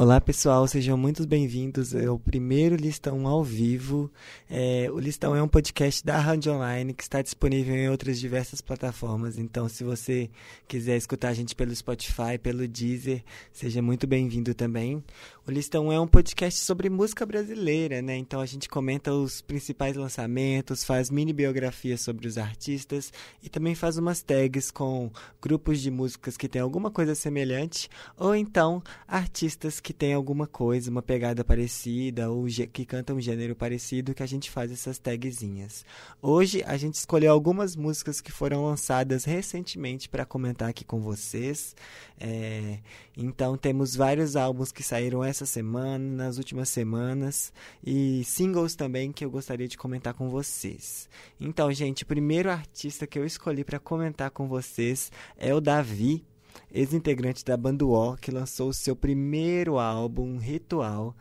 Olá 0.00 0.18
pessoal, 0.18 0.66
sejam 0.66 0.96
muito 0.96 1.26
bem-vindos 1.26 1.94
ao 1.94 2.18
primeiro 2.18 2.74
Listão 2.74 3.26
ao 3.26 3.44
vivo. 3.44 4.10
É, 4.48 4.88
o 4.90 4.98
Listão 4.98 5.36
é 5.36 5.42
um 5.42 5.46
podcast 5.46 6.02
da 6.02 6.18
Rádio 6.18 6.54
Online 6.54 6.94
que 6.94 7.02
está 7.02 7.20
disponível 7.20 7.74
em 7.74 7.90
outras 7.90 8.18
diversas 8.18 8.62
plataformas. 8.62 9.36
Então, 9.36 9.68
se 9.68 9.84
você 9.84 10.30
quiser 10.66 10.96
escutar 10.96 11.28
a 11.28 11.34
gente 11.34 11.54
pelo 11.54 11.76
Spotify, 11.76 12.38
pelo 12.42 12.66
Deezer, 12.66 13.22
seja 13.52 13.82
muito 13.82 14.06
bem-vindo 14.06 14.54
também. 14.54 15.04
O 15.46 15.50
Listão 15.50 15.92
é 15.92 16.00
um 16.00 16.06
podcast 16.06 16.60
sobre 16.60 16.88
música 16.88 17.26
brasileira, 17.26 18.00
né? 18.00 18.16
Então 18.16 18.40
a 18.40 18.46
gente 18.46 18.68
comenta 18.68 19.12
os 19.12 19.42
principais 19.42 19.96
lançamentos, 19.96 20.84
faz 20.84 21.10
mini 21.10 21.32
biografias 21.32 22.02
sobre 22.02 22.28
os 22.28 22.38
artistas 22.38 23.12
e 23.42 23.48
também 23.48 23.74
faz 23.74 23.98
umas 23.98 24.22
tags 24.22 24.70
com 24.70 25.10
grupos 25.42 25.80
de 25.80 25.90
músicas 25.90 26.36
que 26.36 26.48
têm 26.48 26.62
alguma 26.62 26.88
coisa 26.88 27.16
semelhante 27.16 27.90
ou 28.16 28.32
então 28.32 28.80
artistas 29.08 29.80
que 29.80 29.89
que 29.90 29.94
tem 29.94 30.14
alguma 30.14 30.46
coisa, 30.46 30.88
uma 30.88 31.02
pegada 31.02 31.44
parecida 31.44 32.30
ou 32.30 32.46
que 32.72 32.86
canta 32.86 33.12
um 33.12 33.20
gênero 33.20 33.56
parecido 33.56 34.14
que 34.14 34.22
a 34.22 34.26
gente 34.26 34.48
faz 34.48 34.70
essas 34.70 35.00
tagzinhas. 35.00 35.84
Hoje 36.22 36.62
a 36.64 36.76
gente 36.76 36.94
escolheu 36.94 37.32
algumas 37.32 37.74
músicas 37.74 38.20
que 38.20 38.30
foram 38.30 38.64
lançadas 38.64 39.24
recentemente 39.24 40.08
para 40.08 40.24
comentar 40.24 40.68
aqui 40.68 40.84
com 40.84 41.00
vocês. 41.00 41.74
É, 42.20 42.78
então 43.16 43.56
temos 43.56 43.96
vários 43.96 44.36
álbuns 44.36 44.70
que 44.70 44.84
saíram 44.84 45.24
essa 45.24 45.44
semana, 45.44 45.98
nas 45.98 46.38
últimas 46.38 46.68
semanas 46.68 47.52
e 47.84 48.22
singles 48.22 48.76
também 48.76 49.10
que 49.10 49.24
eu 49.24 49.30
gostaria 49.30 49.66
de 49.66 49.76
comentar 49.76 50.14
com 50.14 50.28
vocês. 50.28 51.08
Então, 51.40 51.72
gente, 51.72 52.04
o 52.04 52.06
primeiro 52.06 52.48
artista 52.48 53.08
que 53.08 53.18
eu 53.18 53.26
escolhi 53.26 53.64
para 53.64 53.80
comentar 53.80 54.30
com 54.30 54.46
vocês 54.46 55.10
é 55.36 55.52
o 55.52 55.60
Davi 55.60 56.24
ex-integrante 56.72 57.44
da 57.44 57.56
banda 57.56 57.84
O, 57.84 58.16
que 58.16 58.30
lançou 58.30 58.68
o 58.68 58.74
seu 58.74 58.94
primeiro 58.94 59.78
álbum, 59.78 60.38
Ritual, 60.38 61.16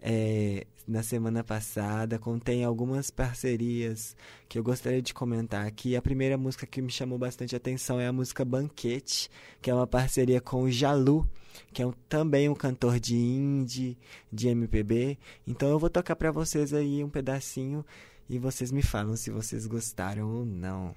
é, 0.00 0.66
na 0.86 1.02
semana 1.02 1.44
passada. 1.44 2.18
Contém 2.18 2.64
algumas 2.64 3.10
parcerias 3.10 4.16
que 4.48 4.58
eu 4.58 4.62
gostaria 4.62 5.02
de 5.02 5.14
comentar 5.14 5.66
aqui. 5.66 5.96
A 5.96 6.02
primeira 6.02 6.36
música 6.36 6.66
que 6.66 6.82
me 6.82 6.90
chamou 6.90 7.18
bastante 7.18 7.54
atenção 7.54 8.00
é 8.00 8.06
a 8.06 8.12
música 8.12 8.44
Banquete, 8.44 9.30
que 9.60 9.70
é 9.70 9.74
uma 9.74 9.86
parceria 9.86 10.40
com 10.40 10.62
o 10.62 10.70
Jalu, 10.70 11.28
que 11.72 11.82
é 11.82 11.86
um, 11.86 11.92
também 12.08 12.48
um 12.48 12.54
cantor 12.54 12.98
de 12.98 13.16
indie, 13.16 13.96
de 14.32 14.48
MPB. 14.48 15.18
Então 15.46 15.68
eu 15.68 15.78
vou 15.78 15.90
tocar 15.90 16.16
para 16.16 16.30
vocês 16.30 16.72
aí 16.72 17.02
um 17.02 17.08
pedacinho 17.08 17.84
e 18.28 18.38
vocês 18.38 18.72
me 18.72 18.82
falam 18.82 19.16
se 19.16 19.30
vocês 19.30 19.66
gostaram 19.66 20.28
ou 20.28 20.44
não. 20.44 20.94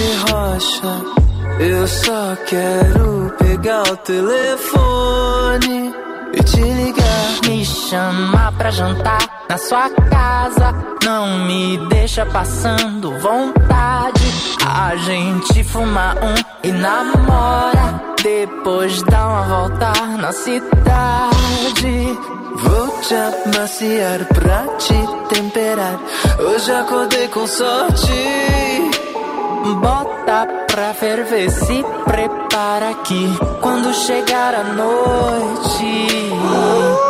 De 0.00 0.32
rocha. 0.32 0.92
Eu 1.58 1.86
só 1.86 2.36
quero 2.46 3.34
pegar 3.38 3.82
o 3.82 3.96
telefone 3.98 5.94
e 6.32 6.42
te 6.42 6.62
ligar. 6.62 7.40
Me 7.46 7.64
chama 7.64 8.52
pra 8.56 8.70
jantar 8.70 9.44
na 9.48 9.58
sua 9.58 9.90
casa. 9.90 10.74
Não 11.04 11.40
me 11.46 11.76
deixa 11.88 12.24
passando 12.24 13.18
vontade. 13.18 14.32
A 14.64 14.96
gente 14.96 15.62
fuma 15.64 16.14
um 16.22 16.34
e 16.66 16.72
namora. 16.72 18.00
Depois 18.22 19.02
dá 19.02 19.28
uma 19.28 19.42
volta 19.42 19.92
na 20.18 20.32
cidade. 20.32 22.18
Vou 22.56 22.88
te 23.02 23.14
amaciar 23.14 24.24
pra 24.34 24.66
te 24.78 25.34
temperar. 25.34 25.98
Hoje 26.38 26.72
acordei 26.72 27.28
com 27.28 27.46
sorte. 27.46 29.09
Bota 29.62 30.46
pra 30.72 30.94
ferver, 30.94 31.50
se 31.50 31.84
prepara 32.04 32.90
aqui. 32.90 33.26
Quando 33.60 33.92
chegar 33.92 34.54
a 34.54 34.64
noite. 34.64 37.09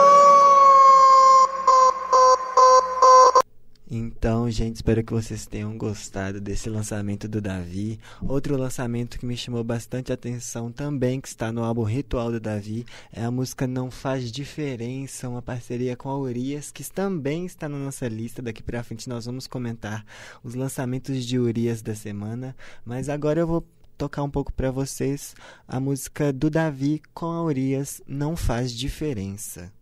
Então, 3.93 4.49
gente, 4.49 4.77
espero 4.77 5.03
que 5.03 5.13
vocês 5.13 5.47
tenham 5.47 5.77
gostado 5.77 6.41
desse 6.41 6.71
lançamento 6.71 7.27
do 7.27 7.41
Davi. 7.41 7.99
Outro 8.23 8.57
lançamento 8.57 9.19
que 9.19 9.27
me 9.27 9.37
chamou 9.37 9.65
bastante 9.65 10.13
atenção 10.13 10.71
também, 10.71 11.21
que 11.21 11.27
está 11.27 11.51
no 11.51 11.65
álbum 11.65 11.83
Ritual 11.83 12.31
do 12.31 12.39
Davi, 12.39 12.87
é 13.13 13.25
a 13.25 13.33
música 13.33 13.67
Não 13.67 13.91
Faz 13.91 14.31
Diferença, 14.31 15.29
uma 15.29 15.43
parceria 15.43 15.97
com 15.97 16.09
a 16.09 16.17
Urias, 16.17 16.71
que 16.71 16.89
também 16.89 17.45
está 17.45 17.69
na 17.69 17.79
nossa 17.79 18.07
lista. 18.07 18.41
Daqui 18.41 18.63
pra 18.63 18.85
frente 18.85 19.09
nós 19.09 19.27
vamos 19.27 19.49
comentar 19.49 20.07
os 20.45 20.55
lançamentos 20.55 21.25
de 21.25 21.37
Urias 21.37 21.83
da 21.83 21.97
semana. 21.97 22.55
Mas 22.85 23.09
agora 23.09 23.41
eu 23.41 23.47
vou 23.49 23.67
tocar 23.99 24.23
um 24.23 24.31
pouco 24.31 24.53
para 24.53 24.71
vocês 24.71 25.35
a 25.67 25.81
música 25.81 26.33
do 26.33 26.49
Davi 26.49 27.03
com 27.13 27.27
a 27.27 27.43
Urias, 27.43 28.01
Não 28.07 28.37
Faz 28.37 28.71
Diferença. 28.73 29.73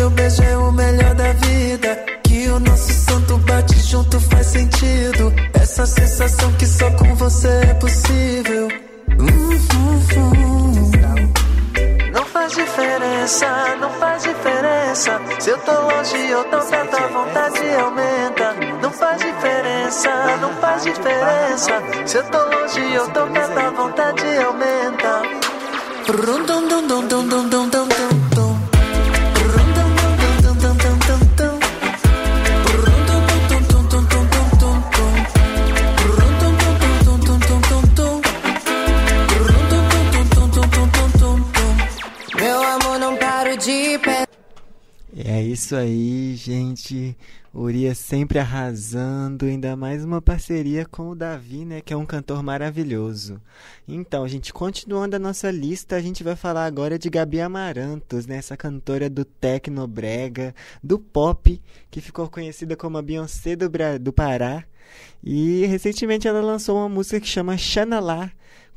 Seu 0.00 0.08
beijo 0.10 0.42
é 0.42 0.56
o 0.56 0.72
melhor 0.72 1.14
da 1.14 1.32
vida. 1.32 2.04
Que 2.24 2.48
o 2.48 2.58
nosso 2.58 2.92
santo 2.92 3.36
bate 3.38 3.78
junto 3.80 4.18
faz 4.18 4.46
sentido. 4.46 5.32
Essa 5.52 5.84
sensação 5.84 6.52
que 6.54 6.66
só 6.66 6.90
com 6.92 7.14
você 7.16 7.48
é 7.48 7.74
possível. 7.74 8.68
Não 12.12 12.24
faz 12.24 12.52
diferença, 12.52 13.46
não 13.80 13.90
faz 13.90 14.22
diferença. 14.22 15.20
Se 15.38 15.50
eu 15.50 15.58
tô 15.58 15.72
longe 15.72 16.34
ou 16.34 16.44
tão 16.44 16.66
perto, 16.66 16.96
a 16.96 17.06
vontade 17.08 17.74
aumenta. 17.78 18.69
Não 18.90 18.96
faz 18.96 19.22
diferença, 19.22 20.36
não 20.40 20.52
faz 20.54 20.82
diferença. 20.82 21.80
Se 22.04 22.16
eu 22.16 22.24
tô 22.24 22.38
longe 22.38 22.98
ou 22.98 23.08
tão 23.10 23.30
perto, 23.30 23.56
a 23.56 23.70
vontade 23.70 24.24
aumenta. 24.36 25.22
Rum, 26.08 26.42
dum, 26.44 26.66
dum, 26.66 26.86
dum, 26.88 27.06
dum, 27.06 27.28
dum, 27.28 27.48
dum, 27.48 27.68
dum, 27.68 28.29
isso 45.50 45.74
aí, 45.74 46.34
gente. 46.36 47.16
Urias 47.52 47.98
sempre 47.98 48.38
arrasando, 48.38 49.46
ainda 49.46 49.74
mais 49.74 50.04
uma 50.04 50.22
parceria 50.22 50.86
com 50.86 51.10
o 51.10 51.14
Davi, 51.16 51.64
né, 51.64 51.80
que 51.80 51.92
é 51.92 51.96
um 51.96 52.06
cantor 52.06 52.44
maravilhoso. 52.44 53.40
Então, 53.88 54.28
gente, 54.28 54.52
continuando 54.52 55.16
a 55.16 55.18
nossa 55.18 55.50
lista, 55.50 55.96
a 55.96 56.00
gente 56.00 56.22
vai 56.22 56.36
falar 56.36 56.64
agora 56.64 56.96
de 56.96 57.10
Gabi 57.10 57.40
Amarantos, 57.40 58.24
né, 58.26 58.36
essa 58.36 58.56
cantora 58.56 59.10
do 59.10 59.24
tecnobrega, 59.24 60.54
do 60.80 60.96
pop, 60.96 61.60
que 61.90 62.00
ficou 62.00 62.28
conhecida 62.28 62.76
como 62.76 62.98
a 62.98 63.02
Beyoncé 63.02 63.56
do, 63.56 63.68
do 64.00 64.12
Pará. 64.12 64.64
E 65.22 65.66
recentemente 65.66 66.26
ela 66.26 66.40
lançou 66.40 66.76
uma 66.76 66.88
música 66.88 67.20
que 67.20 67.26
chama 67.26 67.56
Xanalá, 67.56 68.30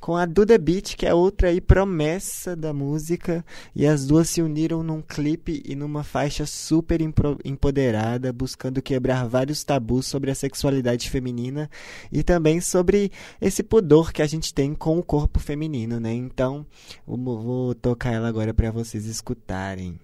com 0.04 0.18
a 0.18 0.25
Duda 0.25 0.57
Beat, 0.57 0.98
que 0.98 1.06
é 1.06 1.13
outra 1.13 1.48
aí 1.48 1.62
promessa 1.62 2.57
da 2.57 2.74
música, 2.74 3.45
e 3.74 3.88
as 3.88 4.06
duas 4.06 4.30
se 4.30 4.42
uniram 4.42 4.83
num 4.83 5.01
clipe 5.01 5.63
e 5.65 5.77
numa 5.77 6.04
faixa 6.04 6.45
super 6.45 7.00
empoderada, 7.45 8.33
buscando 8.33 8.81
quebrar 8.81 9.25
vários 9.30 9.63
tabus 9.63 10.06
sobre 10.06 10.30
a 10.30 10.36
sexualidade 10.36 11.10
feminina 11.10 11.69
e 12.12 12.21
também 12.21 12.59
sobre 12.59 13.13
esse 13.39 13.63
pudor 13.63 14.12
que 14.12 14.21
a 14.21 14.27
gente 14.27 14.54
tem 14.54 14.74
com 14.75 15.00
o 15.00 15.04
corpo 15.04 15.39
feminino, 15.39 16.01
né? 16.01 16.13
Então, 16.13 16.66
vou 17.07 17.74
tocar 17.74 18.12
ela 18.12 18.27
agora 18.27 18.54
para 18.54 18.71
vocês 18.71 19.06
escutarem. 19.06 19.98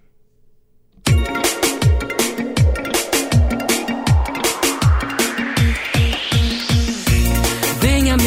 Venha, 1.05 1.38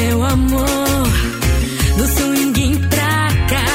meu 0.03 0.25
amor, 0.25 1.09
no 1.97 2.07
swing 2.07 2.77
pra 2.89 3.29
cá. 3.51 3.67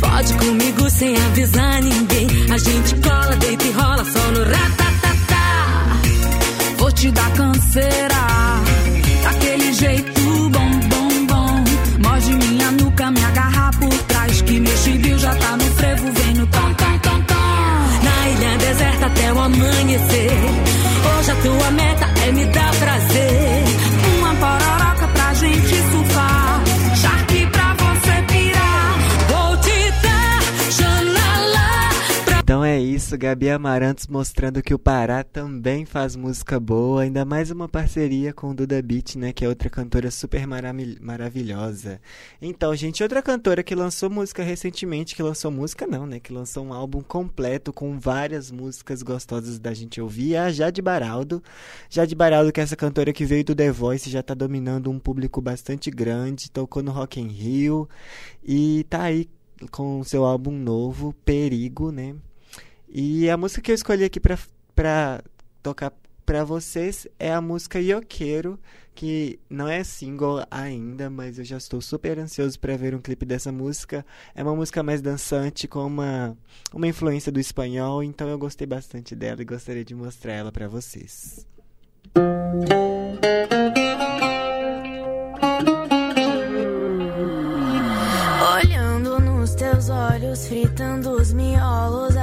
Pode 0.00 0.34
comigo 0.34 0.90
sem 0.90 1.16
avisar 1.16 1.82
ninguém. 1.82 2.26
A 2.52 2.58
gente 2.58 2.94
cola, 2.96 3.36
deita 3.36 3.64
e 3.64 3.72
rola 3.72 4.04
só 4.04 4.24
no 4.34 4.42
ratatatá. 4.44 5.46
Vou 6.78 6.92
te 6.92 7.10
dar 7.10 7.30
canseira, 7.32 8.22
daquele 9.24 9.72
jeito 9.72 10.20
bom, 10.50 10.70
bom, 10.92 11.26
bom. 11.26 11.64
Morde 12.08 12.32
minha 12.34 12.70
nuca, 12.72 13.10
me 13.10 13.24
agarra 13.24 13.70
por 13.80 13.98
trás. 14.10 14.42
Que 14.42 14.60
meu 14.60 14.76
chibio 14.76 15.18
já 15.18 15.34
tá 15.34 15.56
no 15.56 15.64
frevo, 15.64 16.12
vem 16.12 16.34
no 16.34 16.46
tom, 16.46 16.74
tom, 16.74 16.98
tom, 17.02 17.20
tom. 17.22 18.04
Na 18.06 18.28
ilha 18.28 18.58
deserta 18.58 19.06
até 19.06 19.32
o 19.32 19.40
amanhecer. 19.40 20.30
Hoje 21.18 21.30
a 21.30 21.36
tua 21.36 21.70
meta 21.72 22.06
é 22.26 22.32
me 22.32 22.44
dar 22.46 22.74
prazer. 22.76 23.45
Isso, 32.96 33.18
Gabi 33.18 33.50
Amarantos 33.50 34.06
mostrando 34.06 34.62
que 34.62 34.72
o 34.72 34.78
Pará 34.78 35.22
também 35.22 35.84
faz 35.84 36.16
música 36.16 36.58
boa, 36.58 37.02
ainda 37.02 37.26
mais 37.26 37.50
uma 37.50 37.68
parceria 37.68 38.32
com 38.32 38.54
Duda 38.54 38.80
Beat, 38.80 39.16
né, 39.16 39.34
que 39.34 39.44
é 39.44 39.48
outra 39.50 39.68
cantora 39.68 40.10
super 40.10 40.46
marav- 40.46 40.98
maravilhosa. 41.02 42.00
Então, 42.40 42.74
gente, 42.74 43.02
outra 43.02 43.20
cantora 43.20 43.62
que 43.62 43.74
lançou 43.74 44.08
música 44.08 44.42
recentemente, 44.42 45.14
que 45.14 45.22
lançou 45.22 45.50
música 45.50 45.86
não, 45.86 46.06
né, 46.06 46.18
que 46.18 46.32
lançou 46.32 46.64
um 46.64 46.72
álbum 46.72 47.02
completo 47.02 47.70
com 47.70 47.98
várias 47.98 48.50
músicas 48.50 49.02
gostosas 49.02 49.58
da 49.58 49.74
gente 49.74 50.00
ouvir, 50.00 50.32
é 50.32 50.38
a 50.38 50.50
Jade 50.50 50.80
Baraldo. 50.80 51.42
Jade 51.90 52.14
Baraldo, 52.14 52.50
que 52.50 52.60
é 52.60 52.62
essa 52.62 52.76
cantora 52.76 53.12
que 53.12 53.26
veio 53.26 53.44
do 53.44 53.54
The 53.54 53.70
Voice, 53.70 54.08
já 54.08 54.22
tá 54.22 54.32
dominando 54.32 54.90
um 54.90 54.98
público 54.98 55.42
bastante 55.42 55.90
grande, 55.90 56.50
tocou 56.50 56.82
no 56.82 56.92
Rock 56.92 57.20
in 57.20 57.28
Rio 57.28 57.86
e 58.42 58.86
tá 58.88 59.02
aí 59.02 59.28
com 59.70 60.02
seu 60.02 60.24
álbum 60.24 60.52
novo, 60.52 61.14
Perigo, 61.26 61.92
né? 61.92 62.14
E 62.98 63.28
a 63.28 63.36
música 63.36 63.60
que 63.60 63.70
eu 63.70 63.74
escolhi 63.74 64.04
aqui 64.04 64.18
pra, 64.18 64.38
pra 64.74 65.22
tocar 65.62 65.92
pra 66.24 66.44
vocês 66.44 67.06
é 67.18 67.30
a 67.30 67.42
música 67.42 67.78
Eu 67.78 68.00
Quero, 68.00 68.58
que 68.94 69.38
não 69.50 69.68
é 69.68 69.84
single 69.84 70.42
ainda, 70.50 71.10
mas 71.10 71.38
eu 71.38 71.44
já 71.44 71.58
estou 71.58 71.82
super 71.82 72.18
ansioso 72.18 72.58
para 72.58 72.74
ver 72.74 72.94
um 72.94 72.98
clipe 72.98 73.26
dessa 73.26 73.52
música. 73.52 74.02
É 74.34 74.42
uma 74.42 74.56
música 74.56 74.82
mais 74.82 75.02
dançante, 75.02 75.68
com 75.68 75.86
uma, 75.86 76.34
uma 76.72 76.88
influência 76.88 77.30
do 77.30 77.38
espanhol, 77.38 78.02
então 78.02 78.30
eu 78.30 78.38
gostei 78.38 78.66
bastante 78.66 79.14
dela 79.14 79.42
e 79.42 79.44
gostaria 79.44 79.84
de 79.84 79.94
mostrar 79.94 80.32
ela 80.32 80.50
pra 80.50 80.66
vocês. 80.66 81.46
Olhando 88.54 89.20
nos 89.20 89.54
teus 89.54 89.90
olhos, 89.90 90.48
fritando 90.48 91.10
os 91.10 91.34
miolos, 91.34 92.15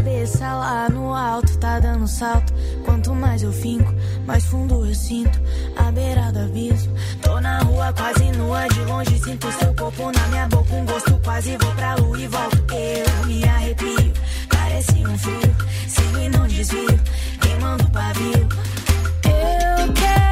cabeça 0.00 0.54
lá 0.54 0.88
no 0.88 1.14
alto 1.14 1.58
tá 1.58 1.78
dando 1.78 2.08
salto. 2.08 2.54
Quanto 2.86 3.14
mais 3.14 3.42
eu 3.42 3.52
finco, 3.52 3.94
mais 4.26 4.46
fundo 4.46 4.86
eu 4.86 4.94
sinto, 4.94 5.38
à 5.76 5.92
beira 5.92 6.32
do 6.32 6.38
abismo. 6.38 6.94
Tô 7.20 7.38
na 7.38 7.58
rua 7.58 7.92
quase 7.92 8.32
nua, 8.32 8.66
de 8.68 8.80
longe 8.84 9.18
sinto 9.18 9.52
seu 9.52 9.74
corpo 9.74 10.10
na 10.10 10.26
minha 10.28 10.48
boca, 10.48 10.74
um 10.74 10.86
gosto 10.86 11.20
quase 11.22 11.54
vou 11.58 11.74
pra 11.74 11.94
lua 11.96 12.18
e 12.18 12.26
volto. 12.26 12.64
Eu 12.72 13.26
me 13.26 13.44
arrepio, 13.44 14.12
parece 14.48 15.06
um 15.06 15.18
frio, 15.18 15.56
sigo 15.86 16.18
e 16.18 16.28
não 16.30 16.46
desvio, 16.46 17.00
queimando 17.42 17.84
o 17.84 17.90
pavio. 17.90 18.48
Eu 19.24 19.92
quero 19.92 20.29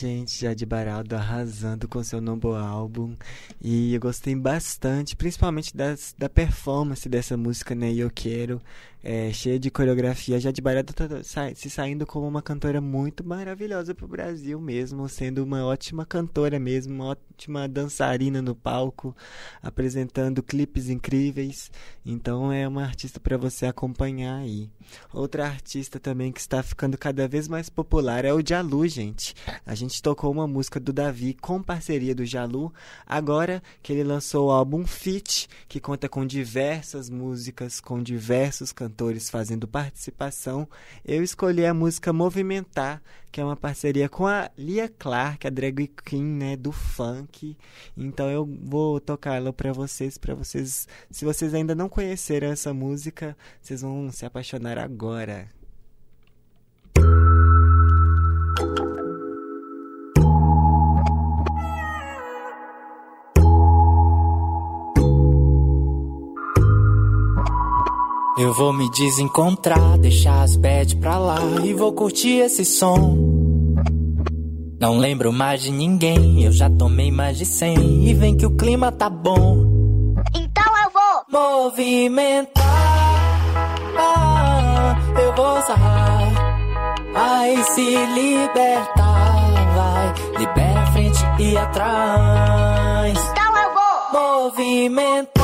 isso 0.00 0.06
aí, 0.06 0.19
gente. 0.38 0.66
Baraldo 0.66 1.14
arrasando 1.16 1.88
com 1.88 2.02
seu 2.04 2.20
novo 2.20 2.54
álbum. 2.54 3.14
E 3.60 3.94
eu 3.94 4.00
gostei 4.00 4.34
bastante, 4.34 5.16
principalmente 5.16 5.76
das, 5.76 6.14
da 6.18 6.28
performance 6.28 7.08
dessa 7.08 7.36
música, 7.36 7.74
né? 7.74 7.92
Eu 7.92 8.10
Quero. 8.10 8.60
É, 9.02 9.32
cheia 9.32 9.58
de 9.58 9.70
coreografia. 9.70 10.38
Jade 10.38 10.60
Baraldo 10.60 10.92
tá 10.92 11.08
sa- 11.24 11.54
se 11.54 11.70
saindo 11.70 12.04
como 12.06 12.28
uma 12.28 12.42
cantora 12.42 12.82
muito 12.82 13.24
maravilhosa 13.26 13.94
pro 13.94 14.06
Brasil 14.06 14.60
mesmo. 14.60 15.08
Sendo 15.08 15.42
uma 15.42 15.64
ótima 15.64 16.04
cantora 16.04 16.58
mesmo, 16.60 16.92
uma 16.94 17.06
ótima 17.06 17.66
dançarina 17.66 18.42
no 18.42 18.54
palco. 18.54 19.16
Apresentando 19.62 20.42
clipes 20.42 20.90
incríveis. 20.90 21.70
Então 22.04 22.52
é 22.52 22.68
uma 22.68 22.82
artista 22.82 23.18
para 23.18 23.38
você 23.38 23.64
acompanhar 23.64 24.36
aí. 24.40 24.68
Outra 25.14 25.46
artista 25.46 25.98
também 25.98 26.30
que 26.30 26.40
está 26.40 26.62
ficando 26.62 26.98
cada 26.98 27.26
vez 27.26 27.48
mais 27.48 27.70
popular 27.70 28.26
é 28.26 28.34
o 28.34 28.46
Jalu, 28.46 28.86
gente. 28.86 29.34
A 29.64 29.74
gente 29.74 30.02
tocou 30.02 30.19
uma 30.28 30.46
música 30.46 30.80
do 30.80 30.92
Davi 30.92 31.34
com 31.34 31.62
parceria 31.62 32.14
do 32.14 32.26
Jalu, 32.26 32.72
agora 33.06 33.62
que 33.82 33.92
ele 33.92 34.04
lançou 34.04 34.48
o 34.48 34.50
álbum 34.50 34.84
Fit, 34.86 35.48
que 35.68 35.78
conta 35.78 36.08
com 36.08 36.26
diversas 36.26 37.08
músicas, 37.08 37.80
com 37.80 38.02
diversos 38.02 38.72
cantores 38.72 39.30
fazendo 39.30 39.68
participação. 39.68 40.68
Eu 41.04 41.22
escolhi 41.22 41.64
a 41.64 41.72
música 41.72 42.12
Movimentar, 42.12 43.00
que 43.30 43.40
é 43.40 43.44
uma 43.44 43.56
parceria 43.56 44.08
com 44.08 44.26
a 44.26 44.50
Lia 44.58 44.88
Clark, 44.88 45.46
a 45.46 45.50
drag 45.50 45.88
queen, 46.04 46.24
né, 46.24 46.56
do 46.56 46.72
funk. 46.72 47.56
Então 47.96 48.28
eu 48.28 48.44
vou 48.44 49.00
tocar 49.00 49.36
ela 49.36 49.52
para 49.52 49.72
vocês, 49.72 50.18
para 50.18 50.34
vocês, 50.34 50.88
se 51.10 51.24
vocês 51.24 51.54
ainda 51.54 51.74
não 51.74 51.88
conheceram 51.88 52.48
essa 52.48 52.74
música, 52.74 53.36
vocês 53.62 53.82
vão 53.82 54.10
se 54.10 54.26
apaixonar 54.26 54.78
agora. 54.78 55.59
Eu 68.50 68.54
vou 68.54 68.72
me 68.72 68.90
desencontrar, 68.90 69.96
deixar 69.96 70.42
as 70.42 70.56
bad 70.56 70.96
pra 70.96 71.16
lá 71.18 71.38
e 71.64 71.72
vou 71.72 71.92
curtir 71.92 72.40
esse 72.40 72.64
som. 72.64 73.16
Não 74.80 74.98
lembro 74.98 75.32
mais 75.32 75.62
de 75.62 75.70
ninguém, 75.70 76.42
eu 76.42 76.50
já 76.50 76.68
tomei 76.68 77.12
mais 77.12 77.38
de 77.38 77.46
cem 77.46 78.08
e 78.08 78.12
vem 78.12 78.36
que 78.36 78.44
o 78.44 78.56
clima 78.56 78.90
tá 78.90 79.08
bom. 79.08 80.16
Então 80.34 80.64
eu 80.84 80.90
vou. 80.90 81.62
Movimentar, 81.62 82.50
ah, 83.96 84.96
eu 85.16 85.32
vou 85.36 85.62
sarrar. 85.62 86.32
Ai, 87.14 87.56
se 87.62 88.04
libertar, 88.04 89.74
vai, 89.76 90.40
libera 90.40 90.80
a 90.80 90.86
frente 90.86 91.20
e 91.38 91.56
atrás. 91.56 93.16
Então 93.30 93.58
eu 93.62 93.70
vou. 93.74 94.20
Movimentar, 94.42 95.39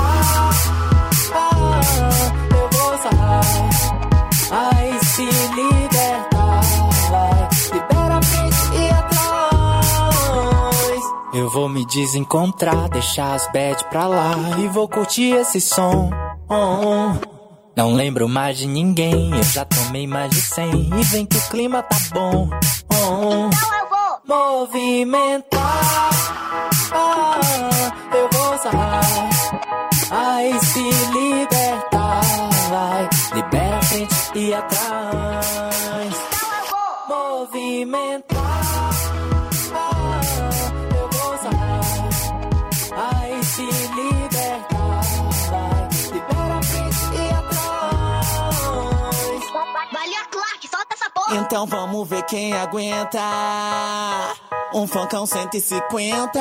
vou 11.56 11.70
me 11.70 11.86
desencontrar, 11.86 12.86
deixar 12.90 13.32
as 13.32 13.50
bad 13.50 13.82
pra 13.84 14.06
lá 14.06 14.32
e 14.58 14.68
vou 14.68 14.86
curtir 14.86 15.32
esse 15.36 15.58
som. 15.58 16.10
Oh, 16.50 17.18
Não 17.74 17.94
lembro 17.94 18.28
mais 18.28 18.58
de 18.58 18.66
ninguém, 18.66 19.34
eu 19.34 19.42
já 19.42 19.64
tomei 19.64 20.06
mais 20.06 20.28
de 20.28 20.42
cem. 20.42 20.90
E 20.94 21.02
vem 21.04 21.24
que 21.24 21.38
o 21.38 21.48
clima 21.48 21.82
tá 21.82 21.96
bom. 22.12 22.50
Oh, 22.90 23.48
então 23.48 23.78
eu 23.78 23.88
vou 23.88 24.58
movimentar. 24.58 26.10
Ah, 26.92 27.40
eu 28.14 28.28
vou 28.30 28.58
sarrar. 28.58 29.30
Ai, 30.10 30.52
se 30.60 30.82
libertar. 30.82 32.20
Vai, 32.68 33.08
libera 33.34 33.78
a 33.78 33.82
frente 33.82 34.14
e 34.34 34.52
atrás. 34.52 35.46
Então 36.34 36.48
eu 36.52 37.08
vou 37.08 37.46
movimentar. 37.46 38.55
Então 51.40 51.66
vamos 51.66 52.08
ver 52.08 52.22
quem 52.22 52.52
aguenta. 52.54 53.20
Um 54.74 54.86
funkão 54.86 55.26
150, 55.26 56.40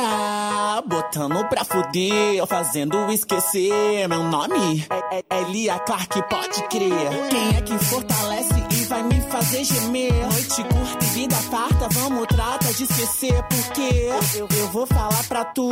botando 0.88 1.46
pra 1.48 1.64
fuder, 1.64 2.46
fazendo 2.48 3.12
esquecer 3.12 4.08
meu 4.08 4.24
nome. 4.24 4.86
É, 4.90 5.18
é, 5.18 5.24
é 5.30 5.42
Lia 5.44 5.78
Clark, 5.80 6.22
pode 6.30 6.64
crer. 6.70 7.28
Quem 7.30 7.58
é 7.58 7.62
que 7.62 7.78
fortalece 7.78 8.54
e 8.72 8.75
vai 8.86 9.04
me 9.04 9.22
fazer 9.22 9.64
gemer? 9.64 10.12
Noite 10.14 10.64
curta 10.64 11.06
e 11.06 11.08
vida 11.10 11.36
farta, 11.36 11.88
vamos 11.92 12.25
trata 12.28 12.74
de 12.74 12.84
esquecer, 12.84 13.44
porque 13.44 14.10
eu, 14.36 14.48
eu 14.58 14.68
vou 14.70 14.88
falar 14.88 15.24
pra 15.28 15.46
tu. 15.46 15.70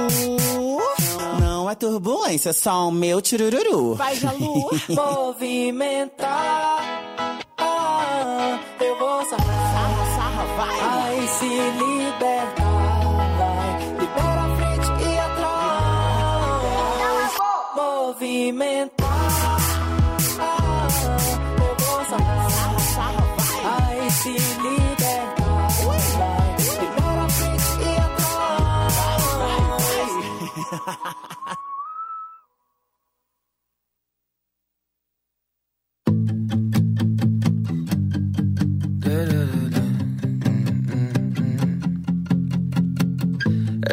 Não 1.39 1.69
é 1.69 1.75
turbulência, 1.75 2.49
é 2.51 2.53
só 2.53 2.87
o 2.87 2.91
meu 2.91 3.21
tirururu. 3.21 3.95
Vai, 3.95 4.15
Jalu, 4.15 4.69
movimentar. 5.33 7.12
Eu 8.79 8.99
vou 8.99 9.25
sarrar. 9.25 9.63
Sarra, 9.73 10.05
sarra, 10.15 10.45
vai. 10.57 10.79
Ai, 10.81 11.27
se 11.27 11.45
libertar. 11.45 12.73
Vai, 13.37 13.71
libera 13.99 14.41
a 14.41 14.49
frente 14.57 14.89
e 15.03 15.11
atrás. 15.19 15.73
Movimentar. 17.75 18.92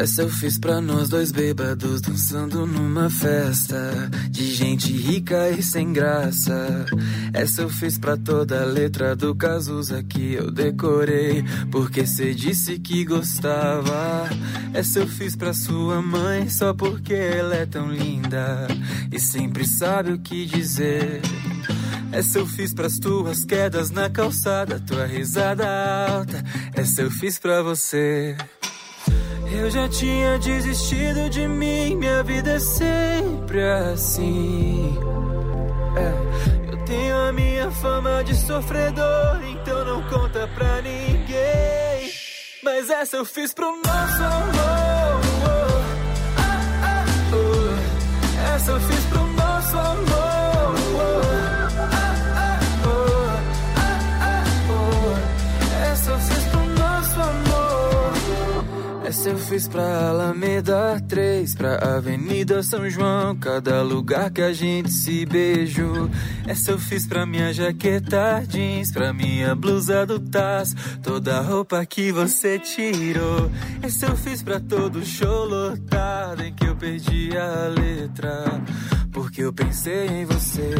Essa 0.01 0.23
eu 0.23 0.29
fiz 0.29 0.57
pra 0.57 0.81
nós 0.81 1.09
dois 1.09 1.31
bêbados 1.31 2.01
dançando 2.01 2.65
numa 2.65 3.07
festa 3.07 4.09
de 4.31 4.51
gente 4.51 4.91
rica 4.91 5.51
e 5.51 5.61
sem 5.61 5.93
graça. 5.93 6.87
Essa 7.31 7.61
eu 7.61 7.69
fiz 7.69 7.99
pra 7.99 8.17
toda 8.17 8.63
a 8.63 8.65
letra 8.65 9.15
do 9.15 9.35
Cazuza 9.35 10.01
que 10.01 10.33
eu 10.33 10.49
decorei, 10.49 11.43
porque 11.69 12.07
cê 12.07 12.33
disse 12.33 12.79
que 12.79 13.05
gostava. 13.05 14.27
Essa 14.73 14.97
eu 14.97 15.07
fiz 15.07 15.35
pra 15.35 15.53
sua 15.53 16.01
mãe 16.01 16.49
só 16.49 16.73
porque 16.73 17.13
ela 17.13 17.53
é 17.53 17.67
tão 17.67 17.91
linda 17.91 18.67
e 19.11 19.19
sempre 19.19 19.67
sabe 19.67 20.13
o 20.13 20.19
que 20.19 20.47
dizer. 20.47 21.21
Essa 22.11 22.39
eu 22.39 22.47
fiz 22.47 22.73
pras 22.73 22.97
tuas 22.97 23.45
quedas 23.45 23.91
na 23.91 24.09
calçada, 24.09 24.79
tua 24.79 25.05
risada 25.05 25.67
alta. 26.09 26.43
Essa 26.73 27.03
eu 27.03 27.11
fiz 27.11 27.37
pra 27.37 27.61
você. 27.61 28.35
Eu 29.53 29.69
já 29.69 29.87
tinha 29.89 30.39
desistido 30.39 31.29
de 31.29 31.47
mim, 31.47 31.95
minha 31.95 32.23
vida 32.23 32.51
é 32.51 32.59
sempre 32.59 33.61
assim. 33.63 34.97
É, 35.97 36.71
eu 36.71 36.85
tenho 36.85 37.17
a 37.17 37.33
minha 37.33 37.69
fama 37.69 38.23
de 38.23 38.33
sofredor, 38.33 39.41
então 39.43 39.85
não 39.85 40.01
conta 40.09 40.47
pra 40.55 40.81
ninguém. 40.81 42.11
Mas 42.63 42.89
essa 42.89 43.17
eu 43.17 43.25
fiz 43.25 43.53
pro 43.53 43.75
nosso 43.75 44.23
amor. 44.23 44.80
Fiz 59.51 59.67
pra 59.67 60.07
Alameda 60.07 60.97
3, 61.09 61.55
pra 61.55 61.97
Avenida 61.97 62.63
São 62.63 62.89
João, 62.89 63.35
cada 63.35 63.81
lugar 63.81 64.31
que 64.31 64.41
a 64.41 64.53
gente 64.53 64.89
se 64.89 65.25
beijou. 65.25 66.09
Essa 66.47 66.71
eu 66.71 66.79
fiz 66.79 67.05
pra 67.05 67.25
minha 67.25 67.53
jaqueta 67.53 68.45
jeans, 68.47 68.91
pra 68.91 69.11
minha 69.11 69.53
blusa 69.53 70.05
do 70.05 70.21
Taz, 70.21 70.73
toda 71.03 71.41
roupa 71.41 71.85
que 71.85 72.13
você 72.13 72.59
tirou. 72.59 73.51
Essa 73.83 74.05
eu 74.05 74.15
fiz 74.15 74.41
pra 74.41 74.57
todo 74.57 75.05
show 75.05 75.43
lotado 75.43 76.43
em 76.43 76.53
que 76.53 76.65
eu 76.65 76.75
perdi 76.77 77.31
a 77.35 77.67
letra, 77.67 78.45
porque 79.11 79.41
eu 79.41 79.51
pensei 79.51 80.07
em 80.07 80.23
você. 80.23 80.73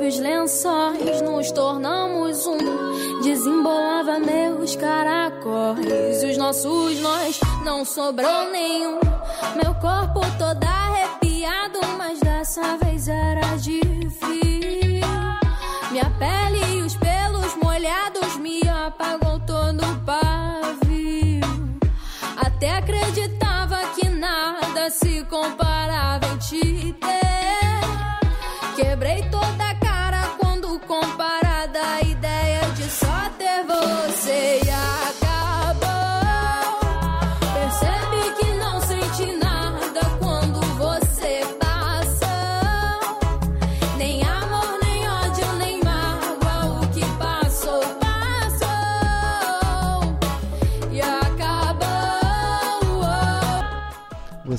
Sob 0.00 0.08
os 0.08 0.18
lençóis 0.18 1.20
nos 1.20 1.52
tornamos 1.52 2.46
um. 2.46 3.20
Desembolava 3.20 4.18
meus 4.18 4.74
caracóis. 4.74 6.22
Os 6.24 6.38
nossos 6.38 6.98
nós 7.00 7.38
não 7.66 7.84
sobrou 7.84 8.50
nenhum. 8.50 8.98
Meu 9.62 9.74
corpo 9.74 10.20
todo 10.38 10.64
arrepiado, 10.64 11.80
mas 11.98 12.18
dessa 12.20 12.78
vez 12.78 13.08
era 13.08 13.42
de 13.58 13.80
frio. 14.18 15.06
Minha 15.90 16.10
pele 16.18 16.78
e 16.78 16.80
os 16.80 16.96
pelos 16.96 17.54
molhados 17.62 18.36
me 18.38 18.66
apagou 18.66 19.38
todo 19.40 19.84
o 19.84 20.00
pavio. 20.06 21.42
Até 22.38 22.78
acreditava 22.78 23.76
que 23.94 24.08
nada 24.08 24.88
se 24.88 25.22
comparava 25.24 26.26
em 26.26 26.38
te 26.38 26.92
ter. 26.94 27.20
Quebrei 28.76 29.22
toda 29.30 29.69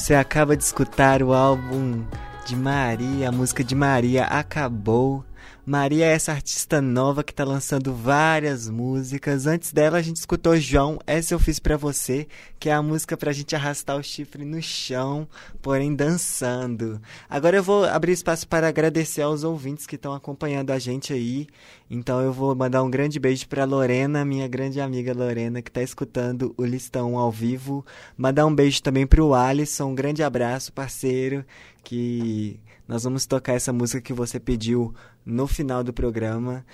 Você 0.02 0.16
acaba 0.16 0.58
de 0.58 0.64
escutar 0.64 1.22
o 1.22 1.32
álbum 1.32 2.04
de 2.48 2.56
Maria, 2.56 3.30
a 3.30 3.32
música 3.32 3.64
de 3.64 3.76
Maria 3.76 4.24
Acabou. 4.24 5.24
Maria 5.64 6.08
é 6.08 6.14
essa 6.14 6.32
artista 6.32 6.82
nova 6.82 7.24
que 7.24 7.34
tá 7.34 7.44
lançando 7.44 7.94
várias 7.94 8.68
músicas. 8.68 9.46
Antes 9.46 9.72
dela 9.72 10.00
a 10.00 10.02
gente 10.02 10.16
escutou 10.16 10.58
João, 10.58 10.98
essa 11.06 11.36
eu 11.36 11.40
fiz 11.40 11.60
pra 11.60 11.78
você, 11.78 12.28
que 12.60 12.68
é 12.68 12.74
a 12.74 12.82
música 12.82 13.16
pra 13.16 13.32
gente 13.32 13.56
arrastar 13.56 13.96
o 13.96 14.04
chifre 14.04 14.44
no 14.44 14.60
chão, 14.60 15.28
porém 15.62 15.96
dançando. 15.96 17.00
Agora 17.30 17.58
eu 17.58 17.64
vou 17.64 17.86
abrir 17.86 18.12
espaço 18.12 18.48
para 18.48 18.68
agradecer 18.68 19.22
aos 19.22 19.44
ouvintes 19.44 19.86
que 19.86 19.98
estão 19.98 20.16
acompanhando 20.16 20.72
a 20.72 20.80
gente 20.80 21.14
aí. 21.14 21.48
Então 21.88 22.22
eu 22.22 22.34
vou 22.34 22.56
mandar 22.56 22.82
um 22.82 22.90
grande 22.90 23.20
beijo 23.20 23.48
pra 23.48 23.64
Lorena, 23.64 24.26
minha 24.26 24.48
grande 24.48 24.82
amiga 24.82 25.14
Lorena, 25.14 25.62
que 25.62 25.72
tá 25.72 25.84
escutando 25.84 26.56
o 26.58 26.66
listão 26.66 27.20
ao 27.20 27.32
vivo. 27.32 27.86
Mandar 28.18 28.48
um 28.48 28.56
beijo 28.56 28.82
também 28.82 29.06
pro 29.06 29.36
Alisson, 29.36 29.92
um 29.92 29.96
grande 29.96 30.24
abraço, 30.24 30.74
parceiro, 30.74 31.46
que 31.84 32.60
nós 32.88 33.04
vamos 33.04 33.26
tocar 33.26 33.54
essa 33.54 33.72
música 33.72 34.02
que 34.02 34.12
você 34.12 34.40
pediu 34.40 34.94
no 35.26 35.48
final 35.48 35.84
do 35.84 35.94
programa. 35.94 36.66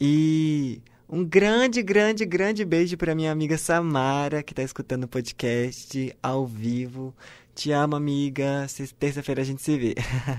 E 0.00 0.80
Um 1.08 1.24
grande, 1.24 1.82
grande, 1.82 2.24
grande 2.24 2.64
beijo 2.64 2.96
para 2.96 3.14
minha 3.14 3.30
amiga 3.30 3.58
Samara, 3.58 4.42
que 4.42 4.54
tá 4.54 4.62
escutando 4.62 5.04
o 5.04 5.08
podcast 5.08 6.16
ao 6.22 6.46
vivo. 6.46 7.14
Te 7.54 7.70
amo, 7.70 7.96
amiga. 7.96 8.66
Terça-feira 8.98 9.42
a 9.42 9.44
gente 9.44 9.62
se 9.62 9.76
vê. 9.76 9.94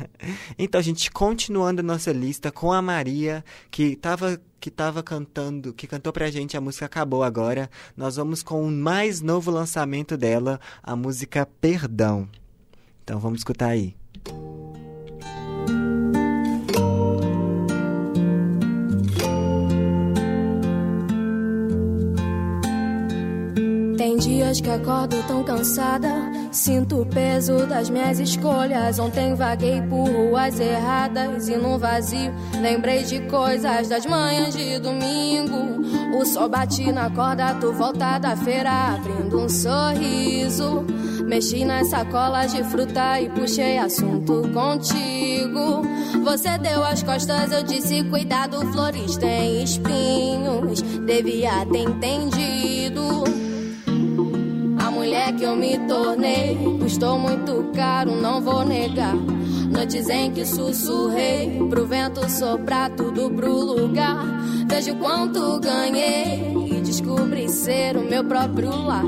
então, 0.57 0.81
gente 0.81 1.11
continuando 1.11 1.81
a 1.81 1.83
nossa 1.83 2.11
lista 2.11 2.51
com 2.51 2.73
a 2.73 2.81
Maria, 2.81 3.45
que 3.69 3.95
tava, 3.95 4.41
que 4.59 4.71
tava 4.71 5.03
cantando, 5.03 5.73
que 5.73 5.85
cantou 5.85 6.11
pra 6.11 6.31
gente 6.31 6.57
a 6.57 6.61
música 6.61 6.85
Acabou 6.87 7.21
Agora. 7.21 7.69
Nós 7.95 8.15
vamos 8.15 8.41
com 8.41 8.63
o 8.63 8.71
mais 8.71 9.21
novo 9.21 9.51
lançamento 9.51 10.17
dela, 10.17 10.59
a 10.81 10.95
música 10.95 11.45
Perdão. 11.61 12.27
Então, 13.03 13.19
vamos 13.19 13.41
escutar 13.41 13.67
aí. 13.67 13.95
Tem 14.23 14.92
dias 24.23 24.61
que 24.61 24.69
acordo 24.69 25.21
tão 25.27 25.43
cansada, 25.43 26.09
sinto 26.51 27.01
o 27.01 27.05
peso 27.05 27.65
das 27.67 27.89
minhas 27.89 28.19
escolhas. 28.19 28.97
Ontem 28.97 29.35
vaguei 29.35 29.81
por 29.81 30.07
ruas 30.07 30.59
erradas 30.59 31.49
e 31.49 31.57
no 31.57 31.77
vazio 31.77 32.33
lembrei 32.61 33.03
de 33.03 33.19
coisas 33.27 33.89
das 33.89 34.05
manhãs 34.05 34.55
de 34.55 34.79
domingo. 34.79 35.83
O 36.17 36.25
sol 36.25 36.47
bate 36.47 36.91
na 36.91 37.09
corda, 37.09 37.55
tu 37.55 37.73
volta 37.73 38.17
da 38.17 38.35
feira 38.35 38.95
abrindo 38.95 39.41
um 39.41 39.49
sorriso. 39.49 40.85
Mexi 41.25 41.65
nas 41.65 41.87
sacolas 41.87 42.53
de 42.53 42.63
fruta 42.63 43.19
e 43.19 43.29
puxei 43.29 43.77
assunto 43.77 44.43
contigo. 44.53 45.81
Você 46.23 46.57
deu 46.59 46.83
as 46.83 47.03
costas, 47.03 47.51
eu 47.51 47.63
disse: 47.63 48.03
Cuidado, 48.05 48.59
flores 48.71 49.17
têm 49.17 49.63
espinhos. 49.63 50.81
Devia 50.81 51.65
ter 51.65 51.83
entendido 51.83 53.42
que 55.43 55.47
eu 55.47 55.55
me 55.57 55.77
tornei. 55.89 56.57
Custou 56.79 57.19
muito 57.19 57.69
caro, 57.75 58.15
não 58.15 58.39
vou 58.39 58.63
negar. 58.63 59.13
Noites 59.13 60.07
em 60.07 60.31
que 60.31 60.45
sussurrei 60.45 61.59
pro 61.69 61.85
vento 61.85 62.29
soprar 62.29 62.89
tudo 62.91 63.29
pro 63.29 63.51
lugar. 63.51 64.23
Vejo 64.69 64.95
quanto 64.95 65.59
ganhei 65.59 66.53
e 66.71 66.79
descobri 66.79 67.49
ser 67.49 67.97
o 67.97 68.09
meu 68.09 68.23
próprio 68.23 68.69
lar. 68.69 69.03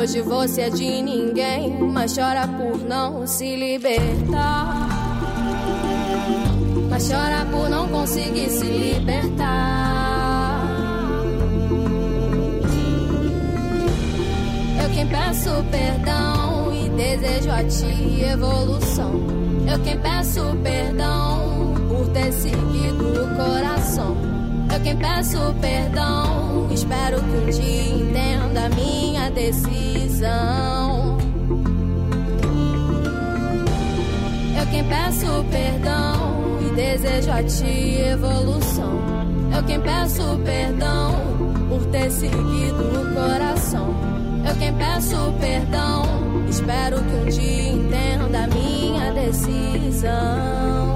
Hoje 0.00 0.20
você 0.20 0.62
é 0.62 0.70
de 0.70 1.02
ninguém, 1.02 1.76
mas 1.80 2.14
chora 2.14 2.46
por 2.46 2.78
não 2.86 3.26
se 3.26 3.56
libertar. 3.56 4.88
Mas 6.88 7.08
chora 7.08 7.44
por 7.50 7.68
não 7.68 7.88
conseguir 7.88 8.48
se 8.48 8.64
libertar. 8.64 9.83
Quem 15.04 15.08
peço 15.08 15.50
perdão 15.70 16.72
e 16.72 16.88
desejo 16.90 17.50
a 17.50 17.62
ti 17.64 18.22
evolução. 18.22 19.12
Eu 19.70 19.78
quem 19.80 19.98
peço 19.98 20.40
perdão 20.62 21.74
por 21.88 22.08
ter 22.08 22.32
seguido 22.32 23.24
o 23.24 23.36
coração. 23.36 24.16
Eu 24.72 24.80
quem 24.80 24.96
peço 24.96 25.38
perdão, 25.60 26.68
espero 26.70 27.20
que 27.22 27.36
um 27.36 27.50
dia 27.50 27.94
entenda 27.94 28.64
a 28.64 28.68
minha 28.70 29.30
decisão. 29.30 31.18
Eu 34.58 34.66
quem 34.70 34.84
peço 34.84 35.44
perdão 35.50 36.58
e 36.60 36.74
desejo 36.74 37.30
a 37.30 37.42
ti 37.42 38.00
evolução. 38.00 39.00
Eu 39.54 39.62
quem 39.64 39.80
peço 39.80 40.22
perdão 40.44 41.14
por 41.68 41.84
ter 41.86 42.10
seguido 42.10 42.82
o 43.00 43.14
coração. 43.14 44.14
Eu 44.46 44.54
quem 44.56 44.74
peço 44.74 45.16
perdão. 45.40 46.02
Espero 46.48 47.02
que 47.02 47.14
um 47.14 47.24
dia 47.26 47.72
entenda 47.72 48.46
minha 48.48 49.12
decisão. 49.12 50.93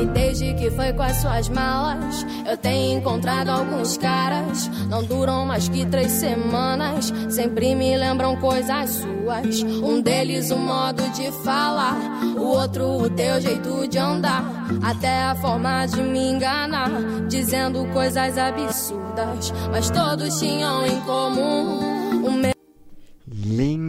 E 0.00 0.06
desde 0.06 0.54
que 0.54 0.70
foi 0.70 0.92
com 0.92 1.02
as 1.02 1.16
suas 1.18 1.48
malas, 1.48 2.26
eu 2.48 2.56
tenho 2.56 2.98
encontrado 2.98 3.48
alguns 3.50 3.96
caras. 3.96 4.68
Não 4.88 5.02
duram 5.04 5.46
mais 5.46 5.68
que 5.68 5.86
três 5.86 6.10
semanas. 6.12 7.12
Sempre 7.28 7.74
me 7.74 7.96
lembram 7.96 8.36
coisas 8.36 8.90
suas. 8.90 9.62
Um 9.62 10.00
deles, 10.00 10.50
o 10.50 10.56
modo 10.56 11.02
de 11.10 11.30
falar. 11.44 11.96
O 12.36 12.42
outro, 12.42 12.84
o 12.84 13.10
teu 13.10 13.40
jeito 13.40 13.88
de 13.88 13.98
andar. 13.98 14.44
Até 14.82 15.22
a 15.22 15.34
forma 15.34 15.86
de 15.86 16.02
me 16.02 16.30
enganar. 16.30 16.90
Dizendo 17.28 17.86
coisas 17.92 18.36
absurdas. 18.36 19.52
Mas 19.70 19.90
todos 19.90 20.38
tinham 20.38 20.86
em 20.86 21.00
comum 21.00 22.26
o 22.26 22.32
meu. 22.32 22.53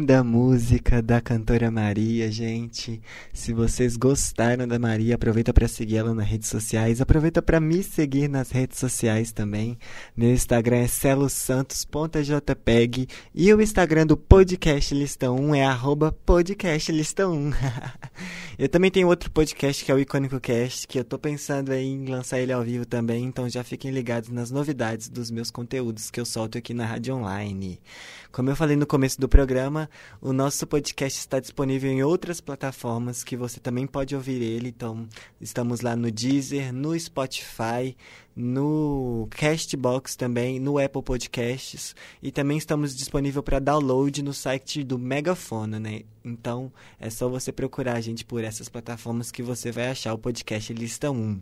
Linda 0.06 0.24
música 0.24 1.02
da 1.02 1.20
cantora 1.20 1.72
Maria, 1.72 2.32
gente. 2.32 3.02
Se 3.34 3.52
vocês 3.52 3.98
gostaram 3.98 4.68
da 4.68 4.78
Maria, 4.78 5.16
aproveita 5.16 5.52
para 5.52 5.68
seguir 5.68 5.98
ela 5.98 6.14
nas 6.14 6.28
redes 6.28 6.48
sociais. 6.48 7.02
Aproveita 7.02 7.42
para 7.42 7.60
me 7.60 7.82
seguir 7.82 8.30
nas 8.30 8.52
redes 8.52 8.78
sociais 8.78 9.32
também. 9.32 9.80
Meu 10.16 10.32
Instagram 10.32 10.78
é 10.78 10.88
celosantos.jpeg 10.88 13.08
e 13.34 13.52
o 13.52 13.60
Instagram 13.60 14.06
do 14.06 14.16
Podcast 14.16 14.94
Listão 14.94 15.38
1 15.38 15.56
é 15.56 15.66
arroba 15.66 16.16
podcastlistão 16.24 17.34
1. 17.34 17.52
eu 18.58 18.70
também 18.70 18.90
tenho 18.90 19.08
outro 19.08 19.30
podcast 19.30 19.84
que 19.84 19.92
é 19.92 19.96
o 19.96 20.00
Icônico 20.00 20.40
Cast, 20.40 20.88
que 20.88 20.98
eu 20.98 21.04
tô 21.04 21.20
pensando 21.20 21.74
em 21.74 22.06
lançar 22.06 22.40
ele 22.40 22.54
ao 22.54 22.64
vivo 22.64 22.86
também, 22.86 23.26
então 23.26 23.50
já 23.50 23.64
fiquem 23.64 23.92
ligados 23.92 24.30
nas 24.30 24.50
novidades 24.50 25.10
dos 25.10 25.30
meus 25.30 25.52
conteúdos 25.52 26.10
que 26.10 26.20
eu 26.20 26.26
solto 26.26 26.58
aqui 26.58 26.74
na 26.74 26.86
Rádio 26.86 27.16
Online. 27.16 27.82
Como 28.32 28.50
eu 28.50 28.56
falei 28.56 28.76
no 28.76 28.86
começo 28.86 29.20
do 29.20 29.30
programa, 29.30 29.90
o 30.22 30.34
nosso 30.34 30.68
podcast 30.68 31.20
está 31.20 31.40
disponível 31.40 31.92
em 31.92 32.04
outras 32.04 32.42
plataformas 32.42 33.24
que 33.24 33.38
você 33.38 33.60
também 33.60 33.88
pode 33.88 34.16
ouvir 34.16 34.42
ele. 34.42 34.70
Então, 34.70 35.08
estamos 35.40 35.82
lá 35.82 35.96
no 35.96 36.12
Deezer, 36.12 36.74
no 36.74 37.00
Spotify, 37.00 37.96
no 38.36 39.28
Castbox 39.32 40.16
também, 40.16 40.60
no 40.60 40.78
Apple 40.78 41.02
Podcasts 41.02 41.96
e 42.22 42.32
também 42.32 42.58
estamos 42.58 42.96
disponível 42.96 43.42
para 43.42 43.60
download 43.60 44.22
no 44.22 44.34
site 44.34 44.84
do 44.84 45.00
Megafone, 45.00 45.80
né? 45.80 46.02
Então, 46.24 46.72
é 47.00 47.10
só 47.10 47.30
você 47.30 47.52
procurar 47.52 47.94
a 47.94 48.02
gente 48.02 48.26
por 48.26 48.44
essas 48.44 48.68
plataformas 48.68 49.32
que 49.32 49.42
você 49.42 49.72
vai 49.72 49.90
achar 49.90 50.14
o 50.14 50.18
podcast 50.18 50.74
Lista 50.74 51.10
1. 51.10 51.40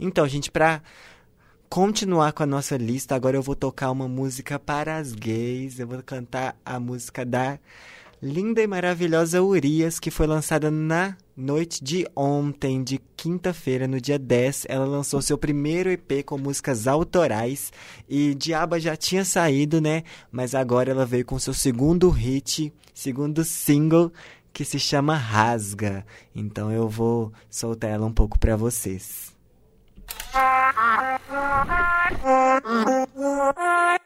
Então, 0.00 0.26
gente, 0.26 0.50
para 0.50 0.82
continuar 1.68 2.32
com 2.32 2.42
a 2.42 2.46
nossa 2.46 2.76
lista, 2.76 3.14
agora 3.14 3.36
eu 3.36 3.42
vou 3.42 3.54
tocar 3.54 3.90
uma 3.90 4.08
música 4.08 4.58
para 4.58 4.96
as 4.96 5.12
gays. 5.12 5.78
Eu 5.78 5.86
vou 5.86 6.02
cantar 6.02 6.56
a 6.64 6.80
música 6.80 7.24
da 7.24 7.58
linda 8.22 8.62
e 8.62 8.66
maravilhosa 8.68 9.42
Urias, 9.42 9.98
que 9.98 10.10
foi 10.10 10.28
lançada 10.28 10.70
na 10.70 11.16
noite 11.36 11.82
de 11.82 12.06
ontem, 12.14 12.84
de 12.84 13.00
quinta-feira, 13.16 13.88
no 13.88 14.00
dia 14.00 14.16
10. 14.16 14.66
Ela 14.68 14.84
lançou 14.84 15.20
seu 15.20 15.36
primeiro 15.36 15.90
EP 15.90 16.24
com 16.24 16.38
músicas 16.38 16.86
autorais 16.86 17.72
e 18.08 18.32
Diaba 18.36 18.78
já 18.78 18.96
tinha 18.96 19.24
saído, 19.24 19.80
né? 19.80 20.04
Mas 20.30 20.54
agora 20.54 20.92
ela 20.92 21.04
veio 21.04 21.24
com 21.24 21.36
seu 21.36 21.52
segundo 21.52 22.08
hit, 22.10 22.72
segundo 22.94 23.42
single, 23.42 24.12
que 24.52 24.64
se 24.64 24.78
chama 24.78 25.16
Rasga. 25.16 26.06
Então 26.32 26.70
eu 26.70 26.88
vou 26.88 27.32
soltar 27.50 27.90
ela 27.90 28.06
um 28.06 28.12
pouco 28.12 28.38
para 28.38 28.56
vocês. 28.56 29.32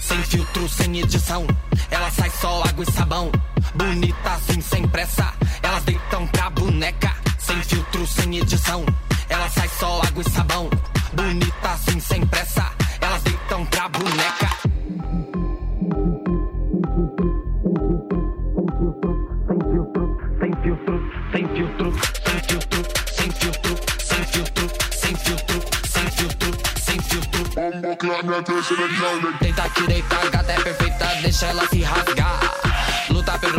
Sem 0.00 0.22
filtro, 0.22 0.68
sem 0.68 1.00
edição, 1.00 1.46
ela 1.90 2.10
sai 2.10 2.30
só 2.30 2.62
água 2.62 2.84
e 2.88 2.92
sabão. 2.92 3.32
Bonita 3.74 4.30
assim, 4.30 4.60
sem 4.60 4.86
pressa, 4.88 5.32
elas 5.62 5.82
deitam 5.82 6.26
pra 6.28 6.50
boneca. 6.50 7.12
Sem 7.38 7.60
filtro, 7.62 8.06
sem 8.06 8.38
edição, 8.38 8.84
ela 9.28 9.48
sai 9.50 9.68
só 9.68 10.00
água 10.02 10.22
e 10.24 10.30
sabão. 10.30 10.70
Bonita 11.12 11.68
assim, 11.70 11.98
sem 11.98 12.24
pressa, 12.26 12.70
elas 13.00 13.22
deitam 13.22 13.33
Deita 29.40 29.62
aqui, 29.64 29.86
deita, 29.86 30.30
gata 30.30 30.52
é 30.52 30.60
perfeita, 30.60 31.06
deixa 31.22 31.46
ela 31.46 31.66
se 31.68 31.82
rasgar. 31.82 32.40
Luta 33.10 33.38
por 33.38 33.58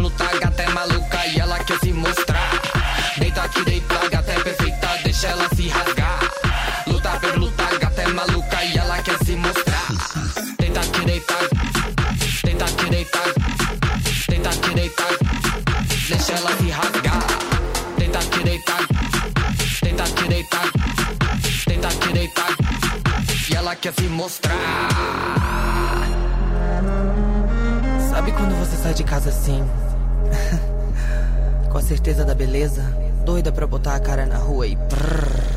assim? 29.45 29.63
Com 31.69 31.77
a 31.77 31.81
certeza 31.81 32.25
da 32.25 32.33
beleza, 32.33 32.81
doida 33.23 33.51
pra 33.51 33.67
botar 33.67 33.95
a 33.95 33.99
cara 33.99 34.25
na 34.25 34.37
rua 34.37 34.65
e. 34.65 34.75
Prrr. 34.75 35.54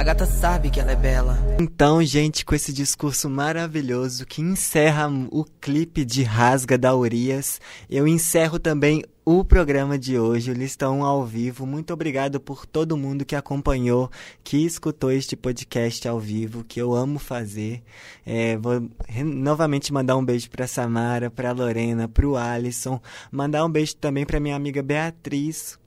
A 0.00 0.02
gata 0.02 0.24
sabe 0.24 0.70
que 0.70 0.80
ela 0.80 0.92
é 0.92 0.96
bela. 0.96 1.38
Então, 1.60 2.02
gente, 2.02 2.42
com 2.42 2.54
esse 2.54 2.72
discurso 2.72 3.28
maravilhoso 3.28 4.24
que 4.24 4.40
encerra 4.40 5.06
o 5.30 5.44
clipe 5.60 6.06
de 6.06 6.22
Rasga 6.22 6.78
da 6.78 6.96
Urias, 6.96 7.60
eu 7.90 8.08
encerro 8.08 8.58
também 8.58 9.04
o 9.26 9.44
programa 9.44 9.98
de 9.98 10.18
hoje, 10.18 10.50
o 10.50 10.54
Listão 10.54 11.04
ao 11.04 11.26
vivo. 11.26 11.66
Muito 11.66 11.92
obrigado 11.92 12.40
por 12.40 12.64
todo 12.64 12.96
mundo 12.96 13.26
que 13.26 13.36
acompanhou, 13.36 14.10
que 14.42 14.64
escutou 14.64 15.12
este 15.12 15.36
podcast 15.36 16.08
ao 16.08 16.18
vivo, 16.18 16.64
que 16.64 16.80
eu 16.80 16.94
amo 16.94 17.18
fazer. 17.18 17.82
É, 18.24 18.56
vou 18.56 18.88
novamente 19.22 19.92
mandar 19.92 20.16
um 20.16 20.24
beijo 20.24 20.48
para 20.48 20.66
Samara, 20.66 21.30
para 21.30 21.52
Lorena, 21.52 22.08
para 22.08 22.26
o 22.26 22.38
Alisson, 22.38 22.98
mandar 23.30 23.66
um 23.66 23.70
beijo 23.70 23.96
também 23.96 24.24
para 24.24 24.40
minha 24.40 24.56
amiga 24.56 24.82
Beatriz. 24.82 25.78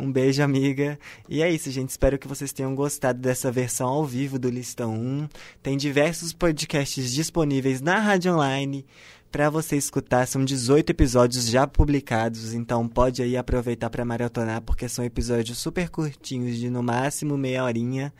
Um 0.00 0.10
beijo, 0.10 0.42
amiga. 0.42 0.98
E 1.28 1.42
é 1.42 1.50
isso, 1.50 1.70
gente. 1.70 1.90
Espero 1.90 2.18
que 2.18 2.26
vocês 2.26 2.52
tenham 2.52 2.74
gostado 2.74 3.18
dessa 3.18 3.52
versão 3.52 3.86
ao 3.86 4.04
vivo 4.04 4.38
do 4.38 4.48
Listão 4.48 4.94
1. 4.94 5.28
Tem 5.62 5.76
diversos 5.76 6.32
podcasts 6.32 7.12
disponíveis 7.12 7.80
na 7.82 7.98
Rádio 7.98 8.32
Online 8.32 8.86
para 9.30 9.48
você 9.48 9.76
escutar. 9.76 10.26
São 10.26 10.44
18 10.44 10.90
episódios 10.90 11.48
já 11.48 11.66
publicados, 11.66 12.52
então 12.52 12.86
pode 12.88 13.22
aí 13.22 13.36
aproveitar 13.36 13.90
para 13.90 14.04
maratonar, 14.04 14.60
porque 14.62 14.88
são 14.88 15.04
episódios 15.04 15.58
super 15.58 15.88
curtinhos, 15.88 16.56
de 16.56 16.68
no 16.68 16.82
máximo 16.82 17.38
meia 17.38 17.64
horinha. 17.64 18.12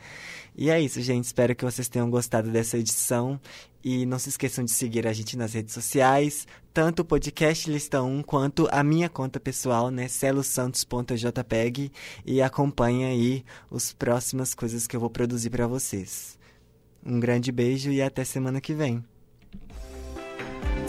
E 0.55 0.69
é 0.69 0.79
isso, 0.79 1.01
gente. 1.01 1.25
Espero 1.25 1.55
que 1.55 1.65
vocês 1.65 1.87
tenham 1.87 2.09
gostado 2.09 2.49
dessa 2.49 2.77
edição. 2.77 3.39
E 3.83 4.05
não 4.05 4.19
se 4.19 4.29
esqueçam 4.29 4.63
de 4.63 4.71
seguir 4.71 5.07
a 5.07 5.13
gente 5.13 5.35
nas 5.35 5.53
redes 5.53 5.73
sociais, 5.73 6.45
tanto 6.71 7.01
o 7.01 7.05
podcast 7.05 7.67
Lista 7.67 8.03
1 8.03 8.21
quanto 8.21 8.67
a 8.71 8.83
minha 8.83 9.09
conta 9.09 9.39
pessoal, 9.39 9.89
né, 9.89 10.07
celosantos.jpeg, 10.07 11.91
e 12.23 12.43
acompanhe 12.43 13.05
aí 13.05 13.45
as 13.71 13.91
próximas 13.91 14.53
coisas 14.53 14.85
que 14.85 14.95
eu 14.95 14.99
vou 14.99 15.09
produzir 15.09 15.49
para 15.49 15.65
vocês. 15.65 16.37
Um 17.03 17.19
grande 17.19 17.51
beijo 17.51 17.89
e 17.89 18.03
até 18.03 18.23
semana 18.23 18.61
que 18.61 18.75
vem. 18.75 19.03